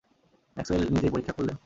[0.57, 1.55] Maxwell নিজেই পরীক্ষা করলেন।